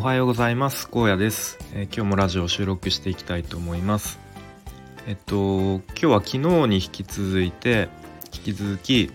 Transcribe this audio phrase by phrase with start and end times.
[0.00, 0.88] おはようございます。
[0.90, 4.18] 荒野です、えー、今日もラジオを収録していきたいと思います。
[5.06, 6.38] えっと今日は昨日
[6.68, 7.90] に引き続いて
[8.32, 9.12] 引き続き、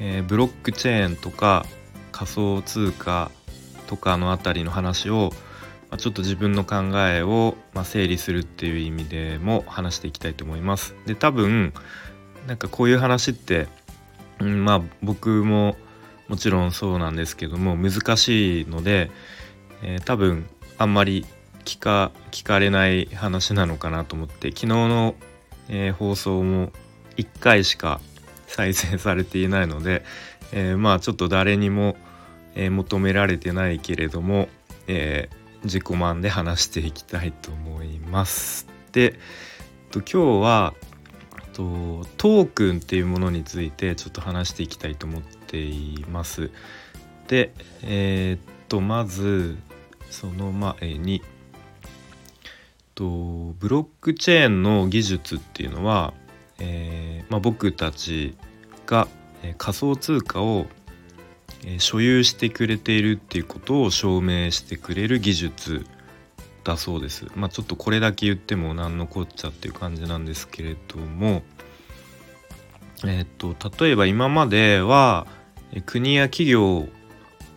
[0.00, 1.66] えー、ブロックチェーンとか
[2.10, 3.30] 仮想通貨
[3.86, 5.30] とかのあたりの話を、
[5.90, 10.94] ま、ちょっと自分の考えを、ま、整理するっていう意味でも話していきたいと思います。
[11.04, 11.74] で多分
[12.46, 13.68] なんかこういう話って、
[14.40, 15.76] うん、まあ僕も
[16.28, 19.10] もちろんそうなんですけども難しいので
[19.84, 20.48] えー、多分
[20.78, 21.24] あんまり
[21.64, 25.14] 聞か聞かれない話なのかなと思って昨日の、
[25.68, 26.72] えー、放送も
[27.16, 28.00] 1回しか
[28.46, 30.04] 再生されていないので、
[30.52, 31.96] えー、まあちょっと誰にも、
[32.56, 34.48] え求められてないけれども、
[34.86, 35.28] え
[35.64, 38.68] 自己満で話していきたいと思います。
[38.92, 39.12] でえっ
[39.90, 40.74] と今日は
[41.54, 46.50] とトークンっていうものについてちょっと話していきたいと思っています。
[47.28, 49.56] でえー、っとまず
[50.14, 51.22] その前に
[52.94, 53.04] と
[53.58, 56.14] ブロックチェーンの技術っていうのは、
[56.60, 58.36] えー、まあ、僕たち
[58.86, 59.08] が、
[59.58, 60.66] 仮想通貨を、
[61.78, 65.86] 所有してくれているっていうことを証明してくれる技術
[66.62, 67.26] だそうです。
[67.34, 71.42] まあ、ちょっとこれだけ言っても何のこっちゃっていう感じなんですけれども、
[73.06, 75.26] えっ、と例えば今までは
[75.86, 76.88] 国や企業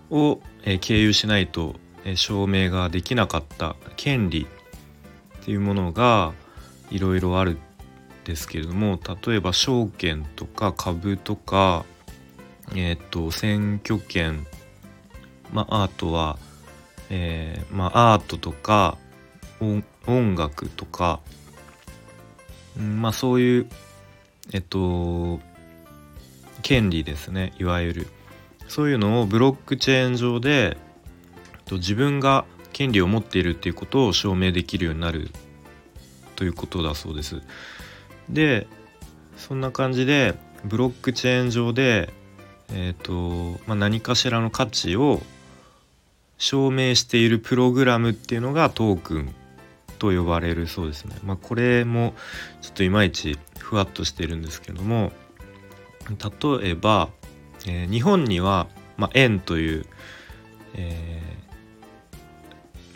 [0.10, 0.42] を
[0.80, 1.76] 経由しないと
[2.16, 4.48] 証明ができなかった権利
[5.42, 6.34] っていうものが
[6.90, 7.60] いろいろあるん
[8.24, 11.86] ですけれども例えば証券とか株とか
[12.76, 14.46] えっ、ー、と選挙権
[15.52, 16.38] まああとは、
[17.10, 18.98] えー、まあアートとか
[19.60, 21.20] 音楽とか、
[22.78, 23.68] まあそういう
[24.54, 25.40] えっと
[26.62, 27.54] 権利ですね。
[27.60, 28.08] いわゆる。
[28.68, 30.78] そういうのをブロックチェーン上で
[31.68, 35.32] と自分が権利を持っているっていうことを証明できるようになる
[36.36, 37.42] ということだそうです。
[38.30, 38.68] で
[39.38, 42.14] そんな感じでブロックチェーン上で、
[42.72, 45.22] えーとまあ、何かしらの価値を
[46.38, 49.36] 証明しているプログラムっていうのがトークン
[49.98, 51.16] と呼ばれるそうですね。
[51.24, 52.14] まあ、これも
[52.62, 55.12] ちょっといまいちふわっとしているんですけども
[56.10, 57.10] 例えば、
[57.66, 58.68] えー、日本には、
[58.98, 59.86] まあ、円という、
[60.76, 61.22] え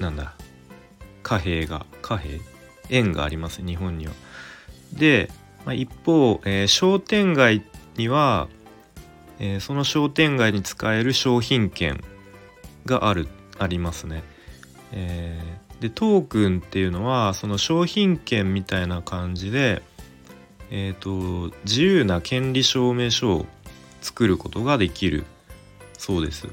[0.02, 0.36] なんだ？
[1.24, 2.42] 貨幣が貨幣？
[2.90, 4.14] 円があります日本には。
[4.92, 5.30] で、
[5.66, 7.64] まあ、一方、えー、商店街
[7.96, 8.50] には、
[9.40, 12.04] えー、その商店街に使える商品券
[12.86, 14.24] があるありますね。
[14.92, 19.82] えー、でトークンっていうのはその商品券みたいな感じで、
[20.70, 23.46] えーと自由な権利証明書を
[24.02, 25.26] 作ることができる
[25.98, 26.48] そうです。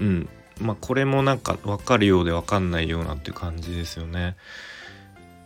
[0.00, 0.28] うん、
[0.60, 4.36] まあこれもなんか分かるようで分かんないようなっていう感じですよね。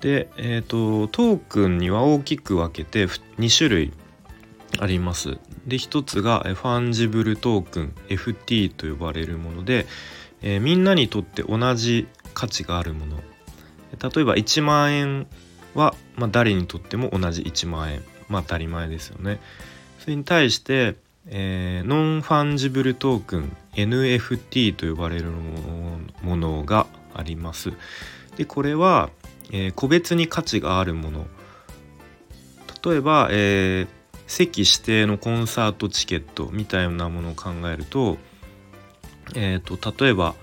[0.00, 3.92] で、えーと、トークンには大きく分けて2種類
[4.78, 5.38] あります。
[5.66, 9.86] で1つがファンジブルトークン FT と呼ばれるもので、
[10.42, 15.26] えー、みんなにとって同じ価値があるもの例えば1万円
[15.74, 19.40] は、まあ、誰にとっても同じ1万円まあ当たり前ですよね。
[19.98, 20.96] それに対して
[21.28, 25.26] えー、ノンファンジブルトークン NFT と呼ばれる
[26.22, 27.72] ものがあります。
[28.36, 29.10] でこれは、
[29.50, 31.26] えー、個別に価値があるもの
[32.84, 33.88] 例えば、えー、
[34.26, 38.18] 席指定のコンサートチケットみたいなものを考えると,、
[39.34, 40.34] えーと、例えば、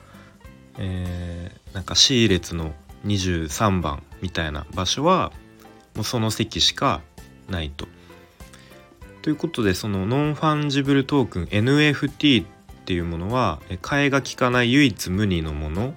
[0.77, 2.73] えー、なんか C 列の
[3.05, 5.31] 23番みたいな場所は
[5.95, 7.01] もうその席しか
[7.47, 7.88] ないと。
[9.23, 12.45] ということでそのノンファンジブルトークン NFT っ
[12.85, 15.94] ていうものは替えが利かない唯一無二のもの、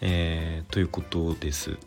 [0.00, 1.78] えー、ということです。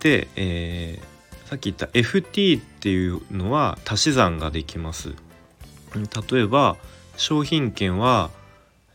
[0.00, 5.14] で、えー、さっき言った FT っていうのは足し算ができます。
[6.30, 6.76] 例えば
[7.16, 8.28] 商品券は、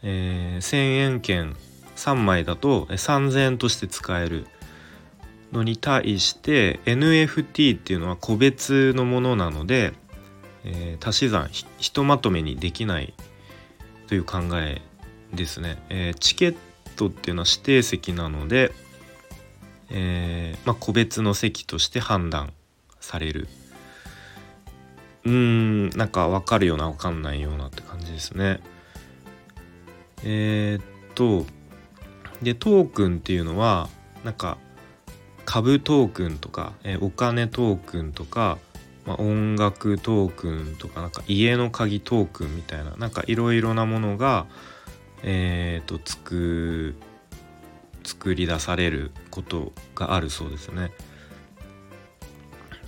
[0.04, 1.56] えー、1,000円券
[1.96, 4.46] 3枚だと3,000円として使える。
[5.54, 9.94] のに対して NFT っていうのは個別のものなので、
[10.66, 13.14] えー、足し算ひとまとめにできない
[14.08, 14.82] という考え
[15.34, 15.78] ですね。
[15.90, 16.56] えー、チケッ
[16.96, 18.74] トっていうのは指定席なので、
[19.90, 22.52] えー、まあ、個別の席として判断
[23.00, 23.48] される。
[25.26, 28.60] うーんなんか分かるような分かんないようなって感じですね。
[30.24, 31.46] えー、っと
[32.42, 33.90] でトークンっていうのは
[34.24, 34.58] なんか
[35.46, 38.58] 株トークンとか、えお金トークンとか、
[39.06, 44.46] まあ、音楽トークンとかなんか家の鍵トークンみたいななんかいろいろなものが、
[45.24, 46.96] えーと、作
[48.04, 50.92] 作り出されることがあるそうですね。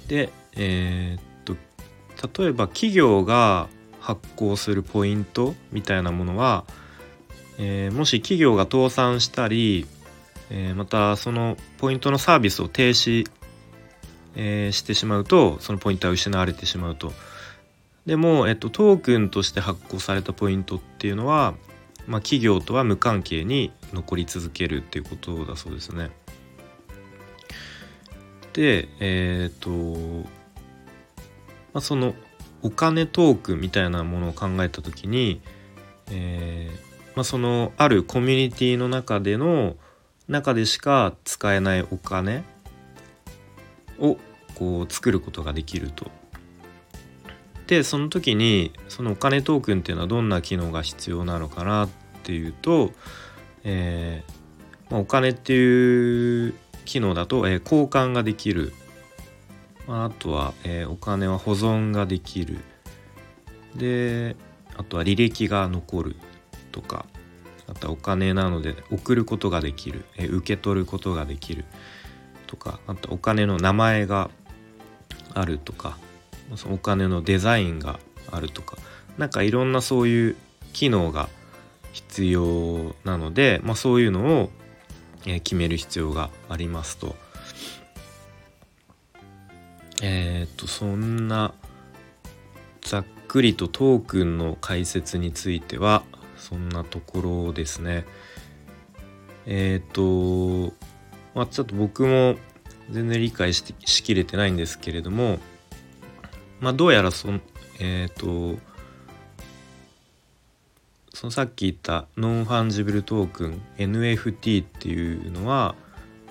[0.08, 3.68] で、えー、っと例えば企業が
[4.00, 6.66] 発行するポイントみたいなものは、
[7.58, 9.88] えー、もし企業が倒産したり、
[10.50, 13.30] えー、またそのポイントのサービスを停止、
[14.36, 17.14] えー、してしまうとそのポイントは失われてしまうと。
[18.06, 21.56] でも、えっと、トークンとして発行されたポイントっていうのは、
[22.06, 26.12] まあ、企業とは無関係に残り続けるっていうことだそうですね。
[28.54, 32.14] でえっ、と、まあ、その
[32.62, 35.42] お金トークンみたいなものを考えた時に、
[36.12, 39.76] えーまあ、そのあるコミュニティの中での
[40.28, 42.44] 中でしか使えないお金
[44.00, 44.18] を
[44.56, 46.10] こう作ることができると。
[47.68, 51.90] でその時にそのお金トークンっていうのはどんな機能が必要なのかなっ
[52.24, 52.92] ていうと、
[53.64, 56.54] えーまあ、お金っていう
[56.86, 58.72] 機能だと、えー、交換ができる、
[59.88, 62.60] まあ、あとは、えー、お金は保存ができる。
[63.76, 64.36] で
[64.78, 66.16] あとは履歴が残る
[66.72, 67.06] とか。
[67.68, 71.66] あとはお金なので送ることができる、え、受け取ることができる。
[72.48, 74.30] とかあとお金の名前が
[75.34, 75.98] あるとか。
[76.56, 78.00] そのお金のデザインが
[78.32, 78.78] あるとか。
[79.18, 80.36] 何かいろんなそういう
[80.74, 81.30] 機能が
[81.92, 84.50] 必要なので、まあ、そういうのを
[85.24, 87.16] 決める必要がありますと。
[90.02, 91.54] えっ、とそんな
[92.82, 96.04] ざっくりとトークンの解説については
[96.38, 98.06] そんなところですね。
[99.46, 100.74] えっ、と
[101.34, 102.36] まあちょっと僕も
[102.90, 105.40] 全然理解ししきれてないんですけれども
[106.60, 107.40] まあ、どうやらその
[107.80, 108.60] えっ、ー、と
[111.14, 115.76] そのさっき言ったノンファンジブルトークン NFT っていうのは、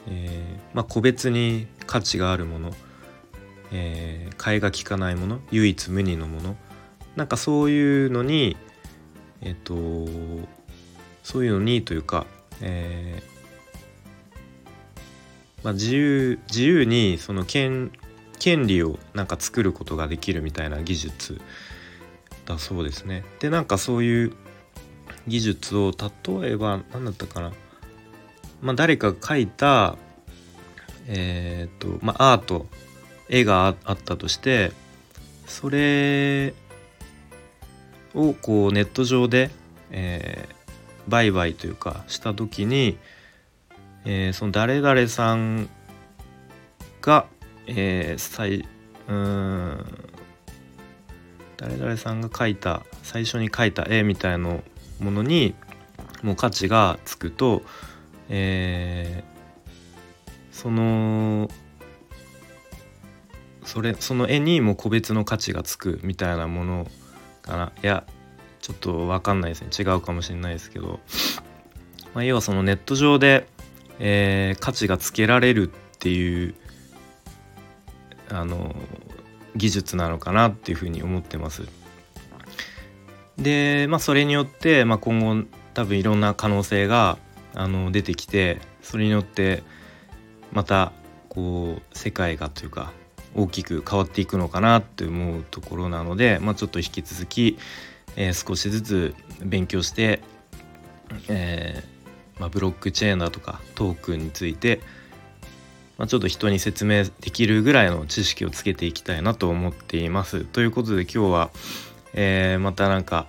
[0.09, 2.73] えーまあ、個別に価値があるもの、
[3.73, 6.57] えー、替えが利かないもの唯一無二のもの
[7.17, 8.57] なんかそういうのに
[9.45, 9.75] えっ、と
[11.23, 12.27] そういうのにというか、
[12.61, 13.35] えー
[15.65, 17.91] まあ、自由自由にその権
[18.39, 21.41] 権利をなんか作ることができるみたいな技術
[22.45, 23.25] だそうですね。
[23.41, 24.33] でなんかそういう
[25.27, 27.53] 技術を例えば何だったかな、
[28.61, 29.97] まあ、誰かが描いた
[31.07, 32.67] えっ、とまあアート
[33.31, 34.73] 絵があったとして
[35.47, 36.53] それ
[38.15, 39.51] をこうネット上で、
[39.91, 42.99] えー、売買というかした時に、
[44.05, 45.69] えー、その誰々さん
[47.01, 47.27] が
[47.67, 48.67] えー、最
[49.09, 49.85] うん
[51.57, 54.59] 誰々さんが描いた最初に描いた絵みたいな
[55.01, 55.55] ものに
[56.23, 57.63] もう価値がつくと、
[58.29, 61.49] えー、その
[63.65, 66.87] それその絵にも個別の価値がつくみたいなもの
[67.45, 68.05] かないや
[68.61, 71.01] ちょっと分かんないですね違うかもしれないですけど、
[72.15, 73.47] まあ、要はそのネット上で、
[73.99, 76.55] えー、価値がつけられるっていう
[78.31, 78.75] あの
[79.55, 81.63] 技術なのかなっていうふうに思ってます。
[83.37, 87.19] でまあそれによって、まあ、今後多分いろんな可能性が
[87.55, 89.63] あの出てきてそれによって
[90.53, 90.93] また
[91.29, 92.93] こう世界がというか
[93.35, 97.59] 大きく変わっていくのかなって思うところなので、まあ、ちょっと引き続き、
[98.17, 100.21] えー、少しずつ勉強して、
[101.29, 104.81] えーまあ、ブロックチェーンだとかトークンについて
[105.99, 110.45] まあ、ちょっと人に説明できるぐらいの知識をつけていきたいなと思っています。
[110.45, 111.51] ということで今日は、
[112.15, 113.27] えー、またなんか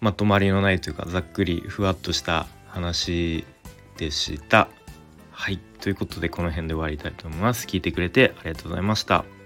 [0.00, 3.44] まとまりのないというかざっくりふわっとした話
[3.98, 4.68] でした。
[5.30, 5.71] はい。
[5.82, 7.66] ということでこの辺で終わりたいと思います。
[7.66, 9.41] 聞いてくれてありがとうございました。